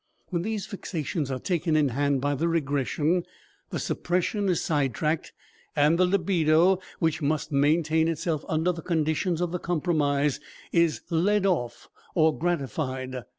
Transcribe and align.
When 0.29 0.41
these 0.41 0.65
fixations 0.65 1.29
are 1.29 1.37
taken 1.37 1.75
in 1.75 1.89
hand 1.89 2.21
by 2.21 2.33
the 2.33 2.47
regression, 2.47 3.23
the 3.69 3.77
suppression 3.77 4.49
is 4.49 4.59
side 4.59 4.95
tracked 4.95 5.31
and 5.75 5.99
the 5.99 6.07
libido, 6.07 6.79
which 6.97 7.21
must 7.21 7.51
maintain 7.51 8.07
itself 8.07 8.43
under 8.49 8.71
the 8.71 8.81
conditions 8.81 9.41
of 9.41 9.51
the 9.51 9.59
compromise, 9.59 10.39
is 10.71 11.01
led 11.11 11.45
off 11.45 11.87
or 12.15 12.35
gratified. 12.35 13.25